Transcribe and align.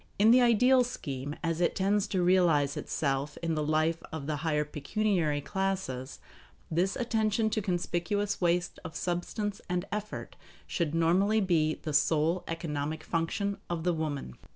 In 0.17 0.31
the 0.31 0.41
ideal 0.41 0.83
scheme, 0.83 1.35
as 1.43 1.61
it 1.61 1.75
tends 1.75 2.07
to 2.07 2.23
realize 2.23 2.75
itself 2.75 3.37
in 3.43 3.53
the 3.53 3.61
life 3.61 4.01
of 4.11 4.25
the 4.25 4.37
higher 4.37 4.65
pecuniary 4.65 5.41
classes, 5.41 6.17
this 6.71 6.95
attention 6.95 7.51
to 7.51 7.61
conspicuous 7.61 8.41
waste 8.41 8.79
of 8.83 8.95
substance 8.95 9.61
and 9.69 9.85
effort 9.91 10.35
should 10.65 10.95
normally 10.95 11.39
be 11.39 11.75
the 11.75 11.93
sole 11.93 12.43
economic 12.47 13.03
function 13.03 13.59
of 13.69 13.83
the 13.83 13.93
woman. 13.93 14.33